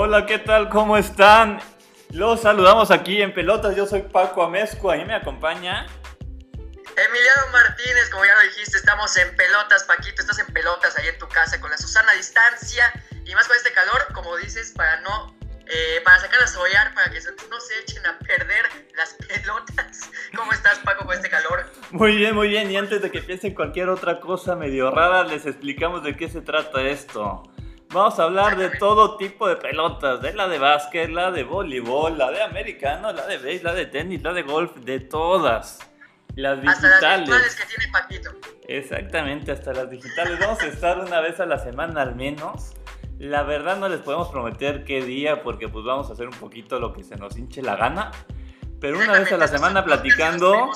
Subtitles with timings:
[0.00, 0.68] Hola, ¿qué tal?
[0.68, 1.58] ¿Cómo están?
[2.10, 3.74] Los saludamos aquí en Pelotas.
[3.74, 4.92] Yo soy Paco Amezco.
[4.92, 5.88] Ahí me acompaña.
[6.96, 11.18] Emiliano Martínez, como ya lo dijiste, estamos en pelotas, Paquito, estás en pelotas ahí en
[11.18, 12.92] tu casa con la Susana a distancia
[13.24, 17.10] y más con este calor, como dices, para no, eh, para sacar a soñar, para
[17.10, 17.18] que
[17.50, 20.10] no se echen a perder las pelotas.
[20.36, 21.72] ¿Cómo estás, Paco, con este calor?
[21.90, 22.70] Muy bien, muy bien.
[22.70, 26.40] Y antes de que piensen cualquier otra cosa medio rara, les explicamos de qué se
[26.40, 27.42] trata esto.
[27.90, 32.18] Vamos a hablar de todo tipo de pelotas, de la de básquet, la de voleibol,
[32.18, 35.78] la de americano, la de base, la de tenis, la de golf, de todas.
[36.34, 37.30] Las digitales.
[37.30, 38.30] Hasta las que tiene Paquito.
[38.68, 40.38] Exactamente, hasta las digitales.
[40.38, 42.74] Vamos a estar una vez a la semana al menos.
[43.18, 46.78] La verdad no les podemos prometer qué día porque pues vamos a hacer un poquito
[46.78, 48.10] lo que se nos hinche la gana.
[48.80, 50.70] Pero una vez a la semana platicando...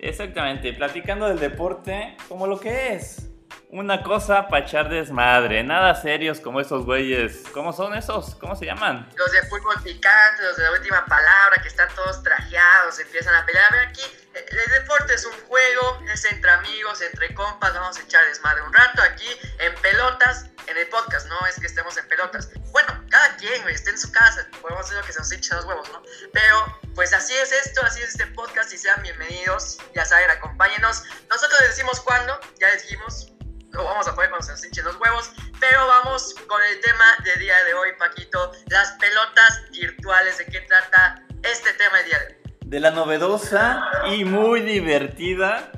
[0.00, 3.25] Exactamente, platicando del deporte como lo que es
[3.70, 7.42] una cosa para echar desmadre, nada serios como esos güeyes.
[7.52, 8.36] ¿Cómo son esos?
[8.36, 9.08] ¿Cómo se llaman?
[9.16, 13.44] Los de fútbol picante, los de la última palabra, que están todos trajeados, empiezan a
[13.44, 13.64] pelear.
[13.66, 14.02] A ver, aquí
[14.34, 18.62] eh, el deporte es un juego, es entre amigos, entre compas, vamos a echar desmadre
[18.62, 19.28] un rato aquí
[19.58, 22.50] en pelotas, en el podcast, no es que estemos en pelotas.
[22.70, 25.64] Bueno, cada quien, güey, esté en su casa, podemos hacer lo que se nos los
[25.64, 26.02] huevos, ¿no?
[26.32, 31.02] Pero, pues así es esto, así es este podcast y sean bienvenidos, ya saben, acompáñenos.
[31.28, 33.35] Nosotros les decimos cuándo, ya les dijimos,
[33.72, 35.32] lo vamos a poner cuando se nos hinchen los huevos.
[35.60, 38.52] Pero vamos con el tema de día de hoy, Paquito.
[38.68, 40.38] Las pelotas virtuales.
[40.38, 42.36] ¿De qué trata este tema el día de?
[42.66, 45.70] De la novedosa y muy divertida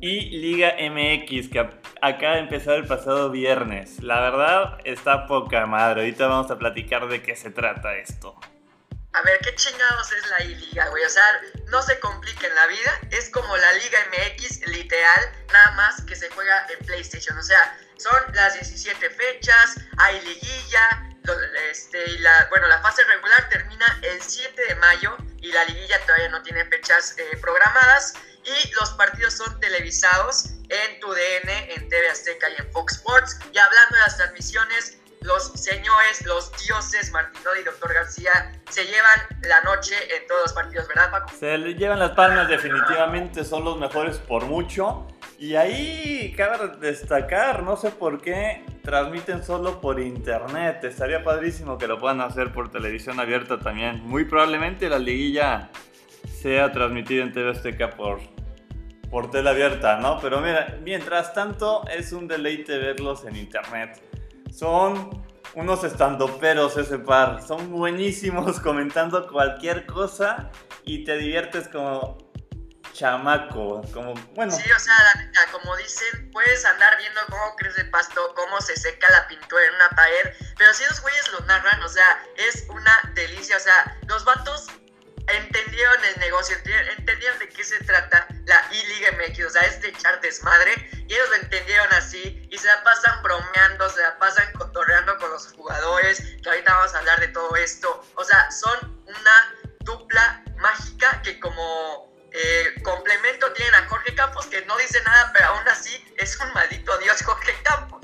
[0.00, 1.58] y Liga MX que
[2.00, 4.02] acaba de empezar el pasado viernes.
[4.02, 6.02] La verdad está poca madre.
[6.02, 8.36] Ahorita vamos a platicar de qué se trata esto.
[9.12, 11.04] A ver, ¿qué chingados es la I-Liga, güey?
[11.04, 11.24] O sea,
[11.66, 13.00] no se compliquen la vida.
[13.10, 17.36] Es como la Liga MX, literal, nada más que se juega en PlayStation.
[17.36, 21.08] O sea, son las 17 fechas, hay liguilla,
[21.70, 26.28] este, la, bueno, la fase regular termina el 7 de mayo y la liguilla todavía
[26.28, 28.14] no tiene fechas eh, programadas.
[28.44, 33.38] Y los partidos son televisados en TUDN, en TV Azteca y en Fox Sports.
[33.52, 39.40] Y hablando de las transmisiones, los señores, los dioses Martino y Doctor García se llevan
[39.42, 41.30] la noche en todos los partidos, ¿verdad, Paco?
[41.38, 45.06] Se llevan las palmas, definitivamente son los mejores por mucho.
[45.38, 50.84] Y ahí cabe destacar, no sé por qué transmiten solo por internet.
[50.84, 54.02] Estaría padrísimo que lo puedan hacer por televisión abierta también.
[54.04, 55.70] Muy probablemente la liguilla
[56.42, 58.20] sea transmitida en TV Azteca por,
[59.10, 60.20] por tele abierta, ¿no?
[60.20, 63.98] Pero mira, mientras tanto es un deleite verlos en internet.
[64.52, 65.24] Son
[65.54, 67.42] unos estandoperos ese par.
[67.46, 70.50] Son buenísimos comentando cualquier cosa
[70.84, 72.18] y te diviertes como
[72.92, 74.52] chamaco, como, bueno.
[74.52, 78.60] Sí, o sea, la neta, como dicen, puedes andar viendo cómo crece el pasto, cómo
[78.60, 82.22] se seca la pintura en una pared, pero si los güeyes lo narran, o sea,
[82.36, 84.66] es una delicia, o sea, los vatos
[85.36, 89.88] entendieron el negocio, entendieron de qué se trata la I-Liga MX, o sea, es de
[89.88, 90.72] echar desmadre,
[91.06, 95.30] y ellos lo entendieron así, y se la pasan bromeando, se la pasan cotorreando con
[95.30, 100.44] los jugadores, que ahorita vamos a hablar de todo esto, o sea, son una dupla
[100.58, 105.68] mágica que como eh, complemento tienen a Jorge Campos, que no dice nada, pero aún
[105.68, 108.00] así es un maldito dios Jorge Campos.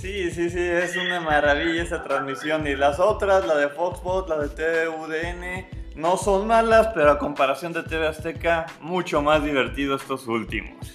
[0.00, 2.66] Sí, sí, sí, es una maravilla esa transmisión.
[2.66, 7.72] Y las otras, la de Foxbot, la de TVUDN, no son malas, pero a comparación
[7.72, 10.94] de TV Azteca, mucho más divertido estos últimos.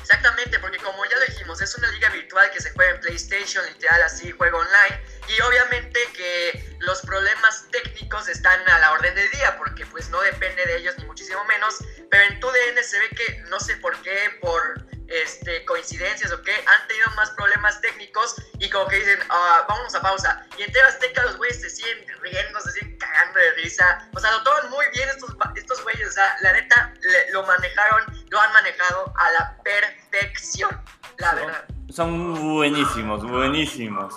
[0.00, 4.02] Exactamente, porque como ya dijimos, es una liga virtual que se juega en PlayStation, literal
[4.02, 9.56] así, juego online, y obviamente que los problemas técnicos están a la orden del día,
[9.56, 11.76] porque pues no depende de ellos ni muchísimo menos,
[12.10, 16.42] pero en tu DN se ve que no sé por qué, por este, coincidencias o
[16.42, 20.46] qué, han tenido más problemas técnicos y como que dicen, ah, vámonos a pausa.
[20.58, 24.08] Y en Azteca los güeyes se siguen riendo, se siguen cagando de risa.
[24.14, 26.08] O sea, lo toman muy bien estos, estos güeyes.
[26.08, 26.94] O sea, la neta
[27.32, 30.80] lo manejaron, lo han manejado a la perfección,
[31.18, 31.64] la verdad.
[31.88, 34.14] Son buenísimos, buenísimos.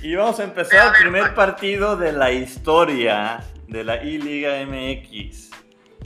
[0.00, 5.50] Y vamos a empezar el primer partido de la historia de la I-Liga MX.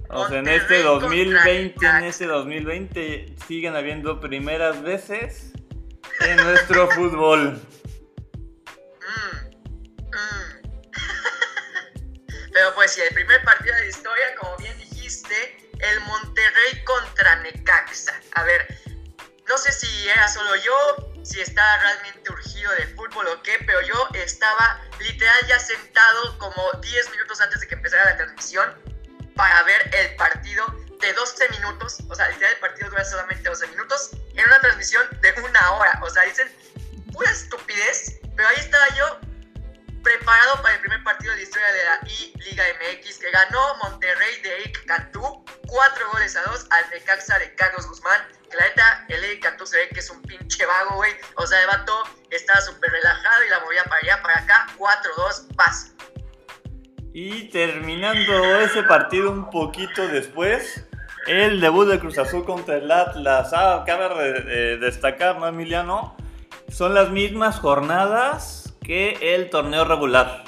[0.09, 5.53] O sea, en este 2020, en este 2020 siguen habiendo primeras veces
[6.21, 7.61] en nuestro fútbol.
[9.01, 9.37] Mm,
[10.07, 10.63] mm.
[12.53, 15.35] Pero pues sí, el primer partido de la historia, como bien dijiste,
[15.75, 18.15] el Monterrey contra Necaxa.
[18.37, 18.75] A ver,
[19.49, 23.81] no sé si era solo yo, si estaba realmente urgido de fútbol o qué, pero
[23.83, 28.75] yo estaba literal ya sentado como 10 minutos antes de que empezara la transmisión
[29.35, 30.67] para ver el partido
[31.01, 34.61] de 12 minutos, o sea, el día del partido dura solamente 12 minutos, en una
[34.61, 36.01] transmisión de una hora.
[36.03, 36.49] O sea, dicen
[37.13, 39.21] pura estupidez, pero ahí estaba yo
[40.03, 44.41] preparado para el primer partido de la historia de la I-Liga MX que ganó Monterrey
[44.43, 48.21] de Eric Cantú, cuatro goles a dos al Necaxa de Carlos Guzmán.
[48.53, 51.13] Que la neta, el Eric Cantú se ve que es un pinche vago, güey.
[51.37, 54.67] O sea, el vato estaba súper relajado y la movía para allá, para acá.
[54.79, 55.93] 4-2, paz.
[57.15, 60.85] Y terminando ese partido un poquito después,
[61.27, 63.51] el debut de Cruz Azul contra el Atlas.
[63.55, 66.17] Ah, cabe destacar, ¿no, Emiliano?
[66.71, 70.45] Son las mismas jornadas que el torneo regular.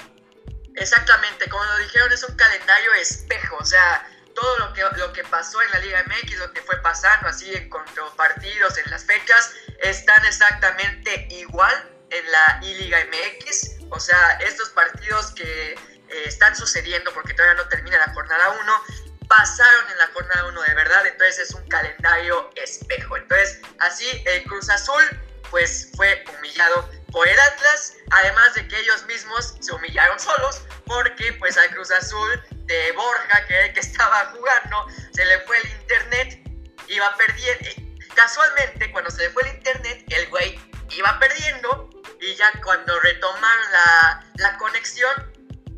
[0.76, 5.24] Exactamente, como lo dijeron, es un calendario espejo, o sea, todo lo que, lo que
[5.24, 7.70] pasó en la Liga MX, lo que fue pasando así en
[8.16, 13.70] partidos, en las fechas, están exactamente igual en la I-Liga MX.
[13.90, 15.78] O sea, estos partidos que eh,
[16.26, 18.82] están sucediendo, porque todavía no termina la jornada 1,
[19.28, 23.16] pasaron en la jornada 1 de verdad, entonces es un calendario espejo.
[23.16, 25.02] Entonces, así el Cruz Azul
[25.50, 31.32] pues fue humillado por el Atlas, además de que ellos mismos se humillaron solos, porque
[31.34, 36.50] pues al Cruz Azul de Borja, que, que estaba jugando, se le fue el internet,
[36.88, 37.70] iba perdiendo.
[38.14, 40.58] Casualmente, cuando se le fue el internet, el güey
[40.96, 41.90] iba perdiendo
[42.20, 45.12] y ya cuando retomaron la, la conexión,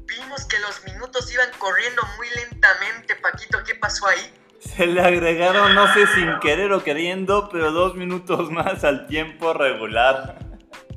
[0.06, 3.16] vimos que los minutos iban corriendo muy lentamente.
[3.16, 4.32] Paquito, ¿qué pasó ahí?
[4.60, 9.52] Se le agregaron, no sé, sin querer o queriendo, pero dos minutos más al tiempo
[9.52, 10.45] regular.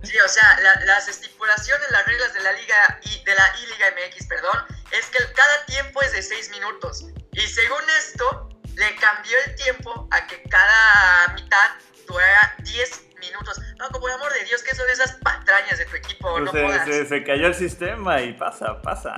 [0.04, 4.28] Sí, o sea, las estipulaciones, las reglas de la Liga y de la I-Liga MX,
[4.28, 7.06] perdón, es que cada tiempo es de seis minutos.
[7.34, 11.72] Y según esto, le cambió el tiempo a que cada mitad
[12.08, 13.60] durara 10 minutos.
[13.78, 16.32] No, como el amor de Dios, ¿qué son esas patrañas de tu equipo?
[16.32, 19.16] Pues no se, se, cayó el sistema y pasa, pasa.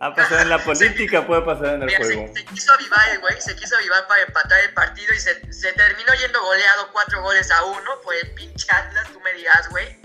[0.00, 2.34] Ha pasado en la política, puede pasar en el juego.
[2.34, 5.72] Se, quiso avivar el güey, se quiso avivar para empatar el partido y se, se
[5.72, 9.96] terminó yendo goleado cuatro goles a uno por el pinche Atlas, tú me dirás, güey,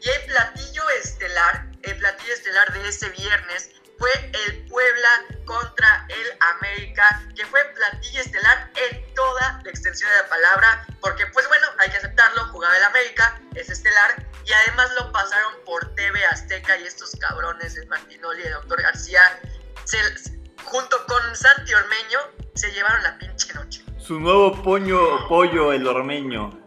[0.00, 5.08] Y el platillo estelar, el platillo estelar de ese viernes fue el Puebla
[5.44, 11.26] contra el América, que fue platillo estelar en toda la extensión de la palabra, porque
[11.28, 15.94] pues bueno, hay que aceptarlo, jugaba el América, es estelar, y además lo pasaron por
[15.94, 19.40] TV Azteca y estos cabrones, el Martinoli y el Doctor García,
[20.64, 22.18] junto con Santi Ormeño,
[22.54, 23.84] se llevaron la pinche noche.
[23.98, 26.63] Su nuevo poño, pollo, el ormeño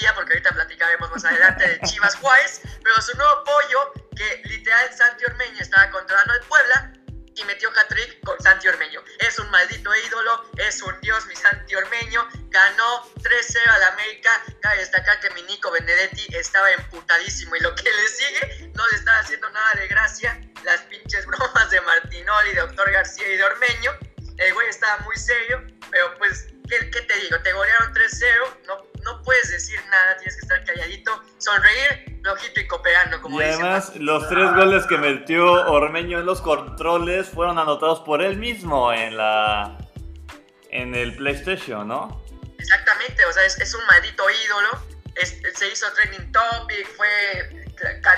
[0.00, 4.92] día, porque ahorita platicaremos más adelante de Chivas Juárez, pero su nuevo pollo que literal
[4.96, 6.92] Santi Ormeño estaba controlando el Puebla
[7.34, 9.00] y metió hat-trick con Santi Ormeño.
[9.20, 14.30] Es un maldito ídolo, es un dios mi Santi Ormeño, ganó 3-0 al América,
[14.60, 18.96] cabe destacar que mi Nico Benedetti estaba emputadísimo y lo que le sigue no le
[18.96, 23.44] estaba haciendo nada de gracia, las pinches bromas de Martinoli, de Doctor García y de
[23.44, 23.92] Ormeño,
[24.38, 27.40] el güey estaba muy serio, pero pues ¿qué, te digo?
[27.40, 32.66] Te golearon 3-0, no, no puedes decir nada, tienes que estar calladito, sonreír, flojito y
[32.66, 38.00] cooperando, como Y además, los tres goles que metió Ormeño en los controles fueron anotados
[38.00, 39.78] por él mismo en la
[40.70, 42.22] en el PlayStation, ¿no?
[42.58, 44.68] Exactamente, o sea, es, un maldito ídolo,
[45.54, 47.72] se hizo trending topic, fue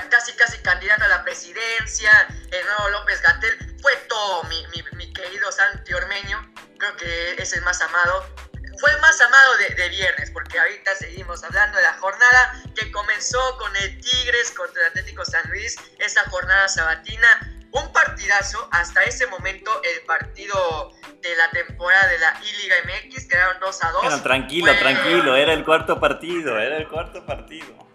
[0.09, 2.11] casi casi candidato a la presidencia,
[2.51, 7.53] el nuevo López Gatel, fue todo mi, mi, mi querido Santi Ormeño, creo que es
[7.53, 8.25] el más amado.
[8.81, 13.39] Fue el más amado de, viernes, porque ahorita seguimos hablando de la jornada que comenzó
[13.59, 17.27] con el Tigres contra el Atlético San Luis, esa jornada sabatina.
[17.73, 20.91] Un partidazo, hasta ese momento el partido
[21.21, 24.23] de la temporada de la I-Liga MX, quedaron 2 a 2.
[24.23, 27.90] tranquilo, tranquilo, era el cuarto partido, era el cuarto partido.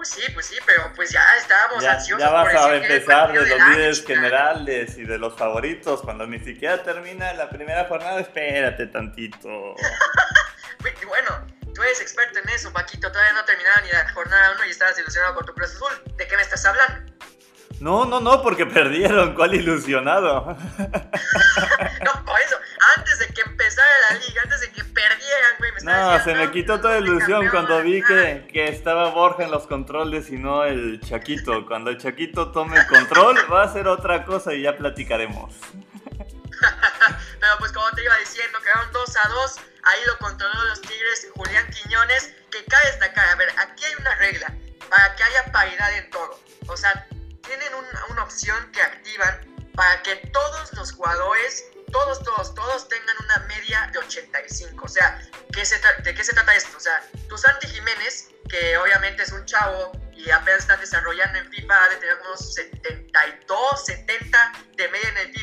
[0.00, 2.26] Pues sí, pues sí, pero pues ya estábamos ansiosos.
[2.26, 6.82] Ya vas a empezar de los líderes generales y de los favoritos cuando ni siquiera
[6.82, 8.18] termina la primera jornada.
[8.18, 9.46] Espérate tantito.
[11.06, 13.12] bueno, tú eres experto en eso, Paquito.
[13.12, 15.92] Todavía no terminaba ni la jornada 1 y estabas ilusionado con tu Cruz Azul.
[16.16, 17.12] ¿De qué me estás hablando?
[17.80, 19.34] No, no, no, porque perdieron.
[19.34, 20.46] ¿Cuál ilusionado?
[20.78, 22.56] no, por eso,
[22.96, 24.80] antes de que empezara la liga, antes de que
[25.84, 30.30] No, se me quitó toda ilusión cuando vi que, que, estaba Borja en los controles
[30.30, 31.66] y no el Chaquito.
[31.66, 35.54] Cuando el Chaquito tome el control, va a ser otra cosa y ya platicaremos.
[37.40, 39.56] Pero pues como te iba diciendo, quedaron 2 a 2.
[39.84, 42.34] Ahí lo controló los Tigres Julián Quiñones.
[42.50, 44.54] Que cabe destacar, a ver, aquí hay una regla
[44.90, 46.38] para que haya paridad en todo.
[46.66, 47.06] O sea,
[47.42, 49.40] tienen una, opción que activan
[49.74, 54.84] para que todos los jugadores, todos, todos, todos tengan una media de 85.
[54.84, 56.76] O sea, ¿de qué se trata esto?
[56.76, 61.50] O sea, tu Santi Jiménez, que obviamente es un chavo y apenas está desarrollando en
[61.50, 65.39] FIFA, ha de tener unos 72, 70 de media en el FIFA.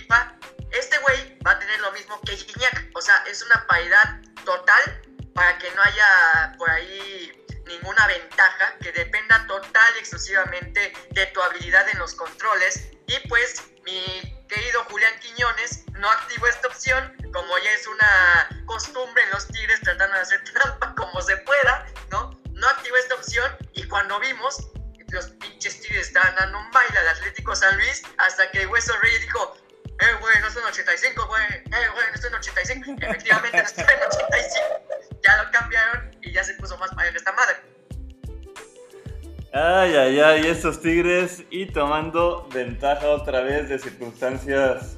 [40.67, 44.97] Estos Tigres y tomando ventaja otra vez de circunstancias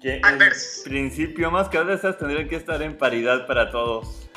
[0.00, 0.38] que en
[0.84, 4.30] principio más que esas tendrían que estar en paridad para todos.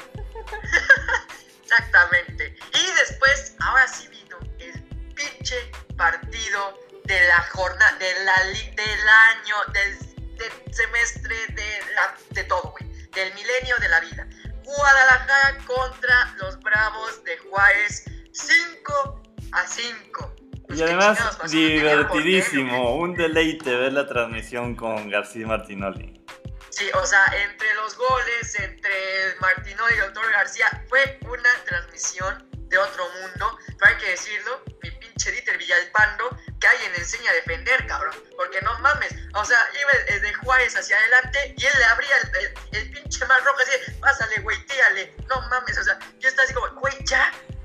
[1.64, 2.58] Exactamente.
[2.74, 4.84] Y después, ahora sí vino el
[5.16, 5.56] pinche
[5.96, 12.92] partido de la jornada, de la, del año, del, semestre, de, la, de todo, güey.
[13.12, 14.28] Del milenio de la vida.
[14.66, 18.04] Guadalajara contra los Bravos de Juárez
[18.34, 20.36] 5 a 5.
[20.70, 26.22] y además, divertidísimo, un deleite ver la transmisión con García Martinoli.
[26.70, 32.48] Sí, o sea, entre los goles, entre Martinoli y el doctor García, fue una transmisión
[32.70, 33.58] de otro mundo.
[33.80, 38.16] Pero hay que decirlo, mi pinche Dieter Villalpando, que alguien le enseña a defender, cabrón.
[38.36, 42.78] Porque no mames, o sea, iba de Juárez hacia adelante y él le abría el,
[42.80, 45.16] el, pinche mar rojo así, pásale, güey, tírale.
[45.30, 45.98] No mames, o sea,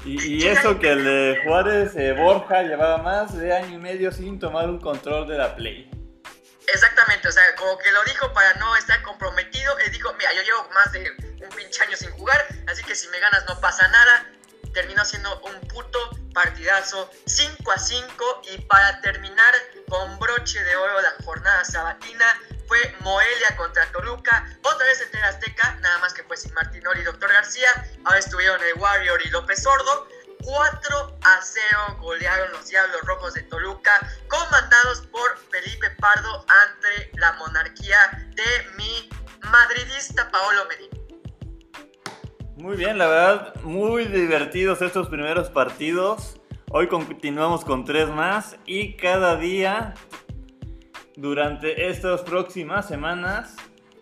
[0.04, 4.38] y, eso que el de Juárez, eh, Borja, llevaba más de año y medio sin
[4.38, 5.88] tomar un control de la Play.
[6.66, 9.78] Exactamente, o sea, como que lo dijo para no estar comprometido.
[9.78, 11.10] Él dijo, mira, yo llevo más de
[11.42, 14.26] un pinche año sin jugar, así que si me ganas no pasa nada.
[14.72, 15.98] Terminó siendo un puto
[16.32, 19.54] partidazo 5 a 5 y para terminar
[19.88, 22.24] con broche de oro la jornada sabatina
[22.72, 27.04] fue Moelia contra Toluca, otra vez en Azteca, nada más que fue sin Martinoli y
[27.04, 27.68] Doctor García,
[28.02, 30.08] ahora estuvieron el Warrior y López Sordo,
[30.42, 37.34] 4 a 0 golearon los Diablos Rojos de Toluca, comandados por Felipe Pardo ante la
[37.34, 39.10] monarquía de mi
[39.50, 40.96] madridista Paolo Medina.
[42.56, 46.40] Muy bien, la verdad, muy divertidos estos primeros partidos.
[46.70, 49.92] Hoy continuamos con tres más y cada día
[51.16, 53.54] durante estas próximas semanas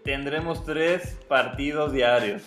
[0.04, 2.42] tendremos tres partidos diarios.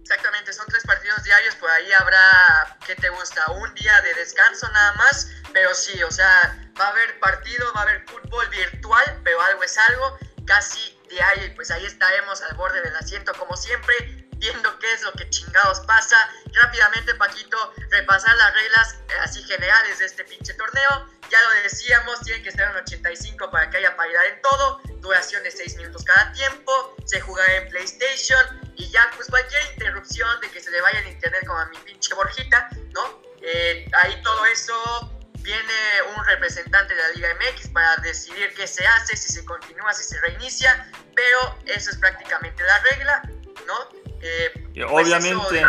[0.00, 3.44] Exactamente, son tres partidos diarios, por ahí habrá, ¿qué te gusta?
[3.52, 7.80] Un día de descanso nada más, pero sí, o sea, va a haber partido, va
[7.80, 12.80] a haber fútbol virtual, pero algo es algo, casi diario, pues ahí estaremos al borde
[12.80, 16.16] del asiento como siempre, viendo qué es lo que chingados pasa.
[16.62, 21.06] Rápidamente, Paquito, repasar las reglas eh, así generales de este pinche torneo.
[21.30, 24.80] Ya lo decíamos, tienen que estar en 85 para que haya paridad en todo.
[25.00, 26.96] Duración de 6 minutos cada tiempo.
[27.04, 28.72] Se jugará en PlayStation.
[28.76, 31.76] Y ya, pues cualquier interrupción de que se le vaya el internet como a mi
[31.78, 33.22] pinche Borjita, ¿no?
[33.42, 35.74] Eh, ahí todo eso viene
[36.16, 40.04] un representante de la Liga MX para decidir qué se hace, si se continúa, si
[40.04, 43.22] se reinicia, pero eso es prácticamente la regla,
[43.66, 43.88] ¿no?
[44.20, 45.62] Eh, obviamente,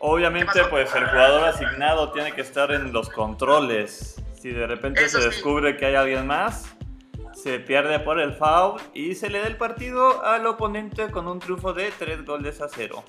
[0.00, 4.16] obviamente pues el jugador asignado tiene que estar en los controles.
[4.40, 6.64] Si de repente se descubre que hay alguien más,
[7.34, 11.38] se pierde por el foul y se le da el partido al oponente con un
[11.38, 13.04] triunfo de 3 goles a 0.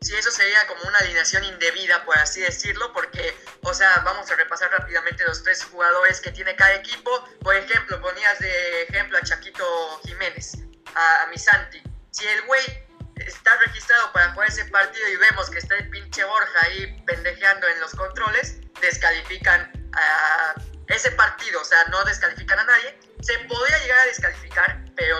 [0.00, 4.36] Sí, eso sería como una alineación indebida, por así decirlo, porque, o sea, vamos a
[4.36, 7.10] repasar rápidamente los tres jugadores que tiene cada equipo.
[7.40, 9.64] Por ejemplo, ponías de ejemplo a Chaquito
[10.04, 10.58] Jiménez,
[10.94, 11.82] a, a Misanti.
[12.10, 12.85] Si el güey
[13.16, 17.66] está registrado para jugar ese partido y vemos que está el pinche Borja ahí pendejeando
[17.68, 20.54] en los controles, descalifican a
[20.88, 22.98] ese partido, o sea, no descalifican a nadie.
[23.20, 25.16] Se podría llegar a descalificar, pero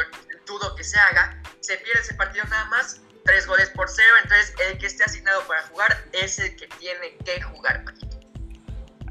[0.46, 1.40] dudo que se haga.
[1.60, 5.42] Se pierde ese partido nada más, tres goles por cero, entonces el que esté asignado
[5.46, 7.82] para jugar es el que tiene que jugar.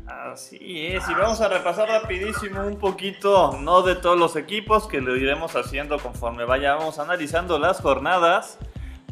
[0.07, 5.01] Así es, y vamos a repasar rapidísimo un poquito, no de todos los equipos, que
[5.01, 8.59] lo iremos haciendo conforme vayamos analizando las jornadas.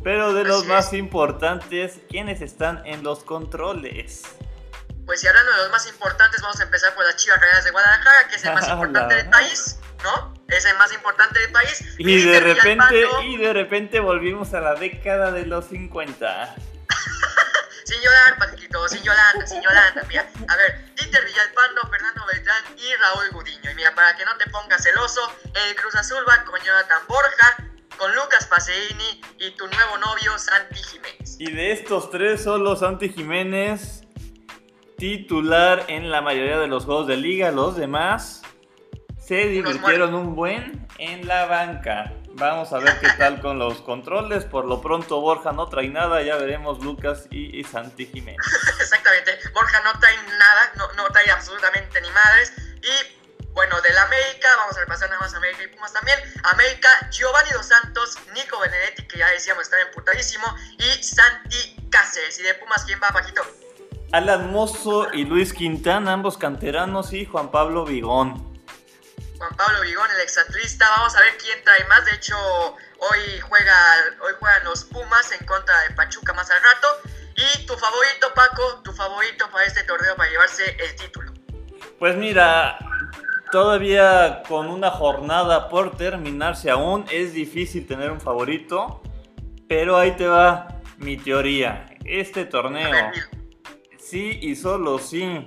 [0.04, 4.24] Pero de los más importantes, ¿quiénes están en los controles?
[5.06, 7.72] Pues si hablando de los más importantes, vamos a empezar por las Chivas Rayadas de
[7.72, 10.34] Guadalajara, que es el más importante del país, ¿no?
[10.50, 11.86] Es el más importante del país.
[11.98, 16.56] Y, de repente, y de repente volvimos a la década de los 50.
[17.86, 20.06] sin llorar, Paquito, sin llorar, sin llorar.
[20.08, 23.72] Mira, a ver, Dieter Villalpando, Fernando Beltrán y Raúl Gudiño.
[23.72, 27.58] Y mira, para que no te pongas celoso, el Cruz Azul va con Jonathan Borja,
[27.98, 31.36] con Lucas Paseini y tu nuevo novio Santi Jiménez.
[31.40, 34.04] Y de estos tres, solo Santi Jiménez
[34.98, 37.52] titular en la mayoría de los juegos de liga.
[37.52, 38.42] Los demás
[39.20, 42.14] se divirtieron un buen en la banca.
[42.36, 44.46] Vamos a ver qué tal con los controles.
[44.46, 48.40] Por lo pronto Borja no trae nada, ya veremos Lucas y, Santi Jiménez.
[48.80, 52.54] Exactamente, Borja no trae nada, no, no trae absolutamente ni madres.
[52.82, 53.23] Y
[53.54, 56.20] bueno, del América, vamos a repasar nada más América y Pumas también.
[56.44, 60.46] América, Giovanni Dos Santos, Nico Benedetti, que ya decíamos está emputadísimo,
[60.80, 62.40] y Santi Cáceres.
[62.40, 63.44] Y de Pumas, ¿quién va, Paquito?
[64.12, 68.54] Alan Mozo y Luis Quintana, ambos canteranos, y Juan Pablo Vigón.
[69.38, 70.90] Juan Pablo Vigón, el exatlista.
[70.98, 72.06] Vamos a ver quién trae más.
[72.06, 73.76] De hecho, hoy, juega,
[74.22, 76.88] hoy juegan los Pumas en contra de Pachuca más al rato.
[77.36, 81.34] Y tu favorito, Paco, tu favorito para este torneo para llevarse el título.
[82.00, 82.78] Pues mira,
[83.54, 89.04] todavía con una jornada por terminarse aún, es difícil tener un favorito.
[89.68, 91.86] Pero ahí te va mi teoría.
[92.04, 93.12] Este torneo,
[94.00, 95.46] sí y solo sí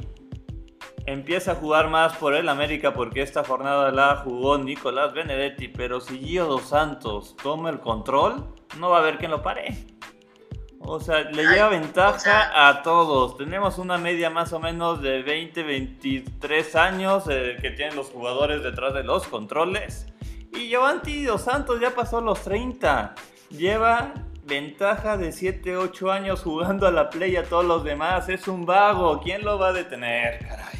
[1.06, 6.00] empieza a jugar más por el América porque esta jornada la jugó Nicolás Benedetti, pero
[6.00, 9.95] si Gio Dos Santos toma el control, no va a haber quien lo pare.
[10.88, 13.36] O sea, le lleva ventaja a todos.
[13.36, 18.62] Tenemos una media más o menos de 20, 23 años eh, que tienen los jugadores
[18.62, 20.06] detrás de los controles.
[20.52, 23.16] Y Giovanni Dos Santos ya pasó los 30.
[23.50, 24.14] Lleva
[24.44, 28.28] ventaja de 7, 8 años jugando a la play a todos los demás.
[28.28, 29.20] Es un vago.
[29.20, 30.38] ¿Quién lo va a detener?
[30.46, 30.76] Caray.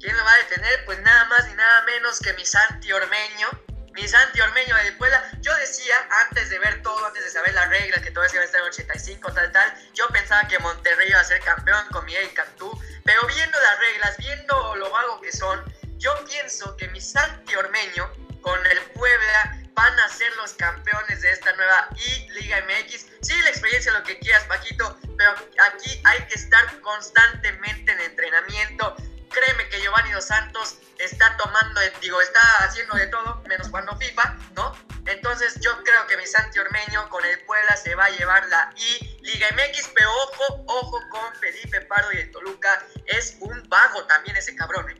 [0.00, 0.84] ¿Quién lo va a detener?
[0.86, 3.67] Pues nada más y nada menos que mi Santi Ormeño.
[3.98, 5.28] Mi Santi Ormeño de Puebla.
[5.40, 5.94] Yo decía,
[6.28, 8.60] antes de ver todo, antes de saber las reglas, que todo eso iba a estar
[8.60, 12.70] en 85, tal, tal, yo pensaba que Monterrey iba a ser campeón con Miguel Cantú.
[13.04, 15.64] Pero viendo las reglas, viendo lo vago que son,
[15.96, 18.08] yo pienso que mi Santi Ormeño
[18.40, 23.06] con el Puebla van a ser los campeones de esta nueva I Liga MX.
[23.22, 25.34] Sí, la experiencia, lo que quieras, Paquito, pero
[25.72, 28.96] aquí hay que estar constantemente en entrenamiento
[29.28, 34.36] créeme que Giovanni Dos Santos está tomando, digo, está haciendo de todo, menos cuando FIFA,
[34.54, 34.74] ¿no?
[35.06, 38.70] Entonces yo creo que mi Santi Ormeño con el Puebla se va a llevar la
[38.76, 44.04] I Liga MX, pero ojo, ojo con Felipe Pardo y el Toluca, es un vago
[44.06, 44.96] también ese cabrón, ¿eh?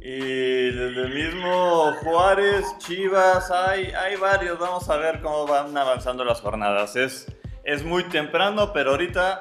[0.00, 6.24] Y desde el mismo Juárez, Chivas, hay, hay varios, vamos a ver cómo van avanzando
[6.24, 6.96] las jornadas.
[6.96, 7.26] Es,
[7.64, 9.40] es muy temprano, pero ahorita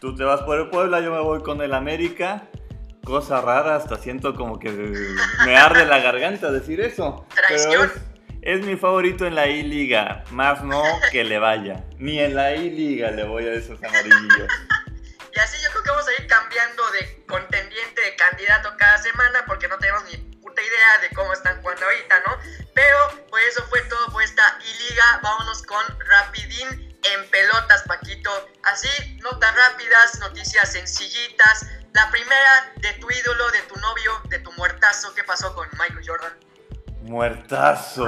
[0.00, 2.48] tú te vas por el Puebla, yo me voy con el América
[3.04, 4.70] cosa rara, hasta siento como que
[5.44, 7.26] me arde la garganta decir eso.
[7.48, 7.90] Pero
[8.42, 11.84] es, mi favorito en la I-Liga, más no que le vaya.
[11.98, 14.48] Ni en la I-Liga le voy a esos amarillos.
[15.30, 19.44] Y así yo creo que vamos a ir cambiando de contendiente, de candidato cada semana,
[19.46, 22.38] porque no tenemos ni puta idea de cómo están jugando ahorita, ¿no?
[22.74, 22.98] Pero
[23.30, 25.20] pues eso fue todo por esta I-Liga.
[25.22, 28.30] Vámonos con Rapidín en pelotas, Paquito.
[28.64, 28.88] Así,
[29.22, 35.14] notas rápidas, noticias sencillitas la primera de tu ídolo, de tu novio, de tu muertazo,
[35.14, 36.32] ¿qué pasó con Michael Jordan?
[37.02, 38.06] Muertazo.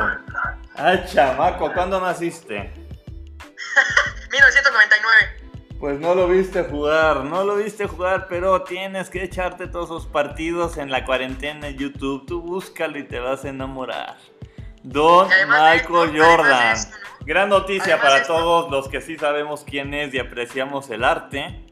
[0.76, 2.56] Ah, chamaco, ¿cuándo naciste?
[4.30, 5.40] 1999.
[5.78, 10.06] Pues no lo viste jugar, no lo viste jugar, pero tienes que echarte todos los
[10.06, 12.26] partidos en la cuarentena en YouTube.
[12.26, 14.18] Tú búscalo y te vas a enamorar.
[14.82, 16.76] Don Michael Jordan.
[17.20, 21.69] Gran noticia para todos los que sí sabemos quién es y apreciamos el arte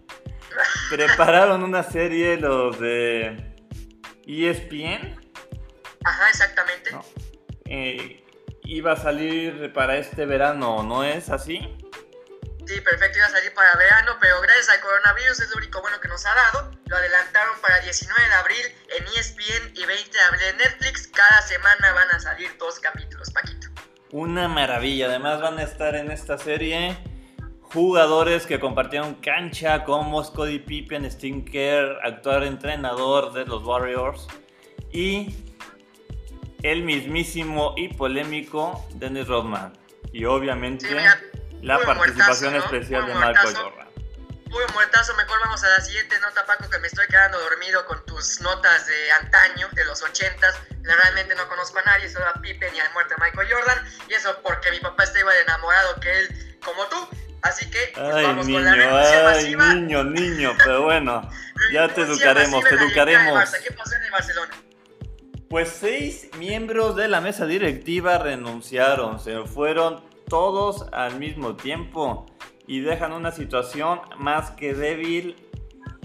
[0.91, 3.55] prepararon una serie los de
[4.27, 5.19] ESPN.
[6.05, 6.91] Ajá, exactamente.
[7.65, 8.25] Eh,
[8.65, 11.59] iba a salir para este verano, ¿no es así?
[12.67, 15.99] Sí, perfecto, iba a salir para verano, pero gracias al coronavirus es lo único bueno
[16.01, 16.71] que nos ha dado.
[16.87, 18.67] Lo adelantaron para 19 de abril
[18.99, 21.09] en ESPN y 20 de abril en Netflix.
[21.09, 23.69] Cada semana van a salir dos capítulos, Paquito.
[24.11, 26.99] Una maravilla, además van a estar en esta serie
[27.73, 34.27] jugadores que compartieron cancha como Scottie Pippen, Steve Kerr, actual entrenador de los Warriors
[34.93, 35.35] y
[36.63, 39.79] el mismísimo y polémico Dennis Rodman
[40.13, 40.89] y obviamente
[41.63, 43.89] la participación especial de Michael Jordan.
[44.51, 48.03] Muy muertazo, mejor vamos a la siguiente nota, Paco, que me estoy quedando dormido con
[48.07, 50.59] tus notas de antaño, de los ochentas.
[50.83, 53.87] Realmente no conozco a nadie, solo a Pippen y a la muerte de Michael Jordan.
[54.09, 56.97] Y eso porque mi papá está igual enamorado que él, como tú.
[57.49, 59.75] Así que pues, ay, vamos niño, con la renuncia masiva.
[59.75, 61.29] Niño, niño, pero bueno,
[61.73, 63.51] ya te educaremos, te educaremos.
[63.67, 64.55] ¿Qué pasó en el Barcelona?
[65.49, 72.27] Pues seis miembros de la mesa directiva renunciaron, se fueron todos al mismo tiempo
[72.67, 75.37] y dejan una situación más que débil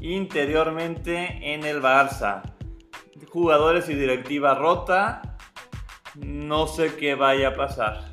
[0.01, 2.41] interiormente en el Barça.
[3.29, 5.37] Jugadores y directiva rota,
[6.15, 8.12] no sé qué vaya a pasar.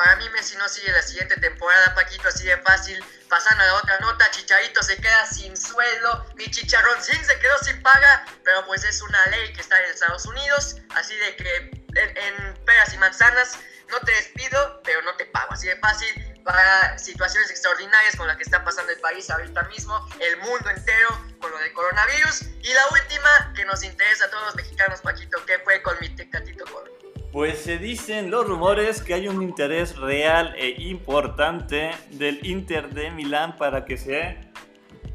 [0.00, 3.04] Para mí Messi no sigue la siguiente temporada, Paquito, así de fácil.
[3.28, 7.82] Pasando a la otra nota, Chicharito se queda sin sueldo, mi chicharroncín se quedó sin
[7.82, 12.64] paga, pero pues es una ley que está en Estados Unidos, así de que en,
[12.64, 13.58] peras y manzanas,
[13.90, 15.52] no te despido, pero no te pago.
[15.52, 20.08] Así de fácil, para situaciones extraordinarias con las que está pasando el país ahorita mismo,
[20.18, 21.10] el mundo entero,
[21.42, 22.46] con lo del coronavirus.
[22.62, 26.08] Y la última que nos interesa a todos los mexicanos, Paquito, ¿qué fue con mi
[26.16, 26.99] tecatito Corona?
[27.32, 33.10] Pues se dicen los rumores que hay un interés real e importante del Inter de
[33.12, 34.50] Milán para que se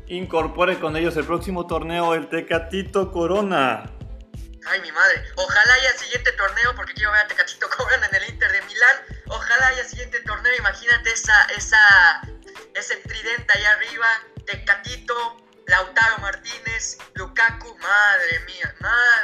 [0.08, 3.92] incorpore con ellos el próximo torneo, el Tecatito Corona.
[4.68, 5.24] Ay, mi madre.
[5.36, 8.98] Ojalá haya siguiente torneo, porque quiero ver a Tecatito Corona en el Inter de Milán.
[9.28, 10.54] Ojalá haya siguiente torneo.
[10.58, 12.22] Imagínate esa, esa,
[12.74, 14.08] ese tridente ahí arriba.
[14.46, 17.78] Tecatito, Lautaro Martínez, Lukaku.
[17.78, 19.15] Madre mía, madre.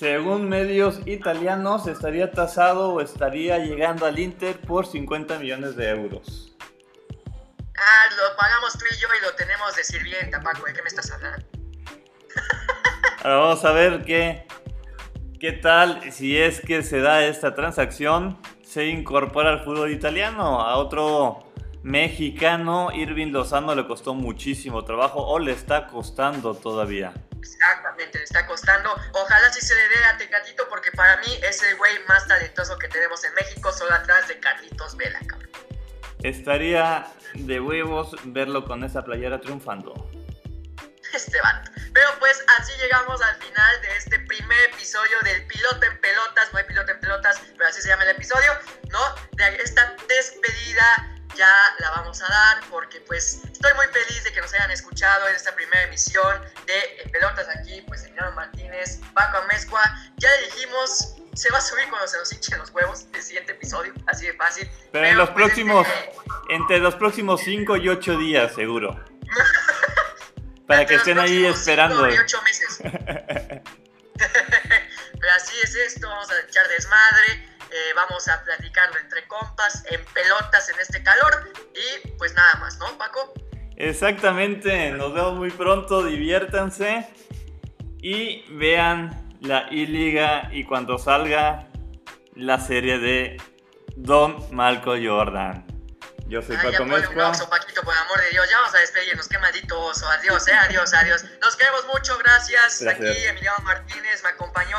[0.00, 6.56] Según medios italianos, estaría tasado o estaría llegando al Inter por 50 millones de euros.
[7.76, 10.64] Ah, lo pagamos tú y yo y lo tenemos de sirvienta, Paco.
[10.64, 11.44] ¿De qué me estás hablando?
[13.22, 14.46] Ahora vamos a ver qué,
[15.38, 18.40] qué tal si es que se da esta transacción.
[18.64, 22.90] Se incorpora al fútbol italiano a otro mexicano.
[22.90, 27.12] Irving Lozano le costó muchísimo trabajo o le está costando todavía.
[27.40, 28.94] Exactamente, le está costando.
[29.12, 32.78] Ojalá sí se le dé a Tecatito porque para mí es el güey más talentoso
[32.78, 35.50] que tenemos en México, solo atrás de Carlitos Vela, cabrón.
[36.22, 39.94] Estaría de huevos verlo con esa playera triunfando.
[41.12, 41.72] Este vato.
[41.92, 46.52] Pero pues así llegamos al final de este primer episodio del piloto en pelotas.
[46.52, 48.52] No hay piloto en pelotas, pero así se llama el episodio,
[48.90, 49.00] ¿no?
[49.32, 54.40] De esta despedida ya la vamos a dar porque pues estoy muy feliz de que
[54.40, 59.80] nos hayan escuchado en esta primera emisión de Pelotas aquí, pues Emiliano Martínez, Paco Amezcua,
[60.16, 63.52] ya le dijimos, se va a subir cuando se nos hinchen los huevos el siguiente
[63.52, 64.70] episodio, así de fácil.
[64.92, 69.04] Pero, en los pues, próximos, este, entre los próximos 5 y 8 días, seguro.
[70.66, 72.08] Para que estén ahí esperando.
[72.08, 72.78] 5 y 8 meses.
[75.20, 77.49] Pero así es esto, vamos a echar desmadre.
[77.72, 82.78] Eh, vamos a platicarlo entre compas, en pelotas en este calor y pues nada más,
[82.78, 83.32] ¿no, Paco?
[83.76, 87.08] Exactamente, nos vemos muy pronto, diviértanse
[88.02, 91.68] y vean la I-Liga y cuando salga
[92.34, 93.40] la serie de
[93.96, 95.66] Don Malco Jordan.
[96.26, 97.32] Yo soy Paco Mezcua.
[97.50, 98.48] Paquito, por amor de Dios.
[98.48, 99.28] Ya vamos a despedirnos.
[99.28, 100.08] Qué maldito oso.
[100.08, 100.52] Adiós, eh.
[100.52, 101.24] Adiós, adiós.
[101.42, 102.16] Nos queremos mucho.
[102.18, 102.86] Gracias.
[102.86, 104.78] Aquí Emiliano Martínez me acompañó.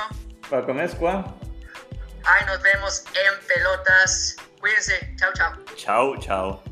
[0.50, 1.36] Paco Mezcua.
[2.26, 4.36] Ahí nos vemos en pelotas.
[4.60, 5.16] Cuídense.
[5.18, 5.54] Chao, chao.
[5.76, 6.71] Chao, chao.